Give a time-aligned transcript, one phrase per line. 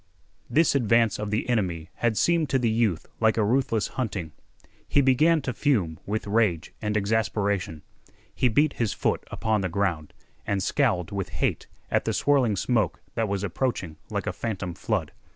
[0.49, 4.31] This advance of the enemy had seemed to the youth like a ruthless hunting.
[4.87, 7.83] He began to fume with rage and exasperation.
[8.33, 12.99] He beat his foot upon the ground, and scowled with hate at the swirling smoke
[13.13, 15.11] that was approaching like a phantom flood.